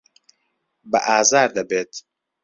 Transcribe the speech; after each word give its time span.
بە 0.91 0.99
ئازار 1.07 1.49
دەبێت. 1.57 1.91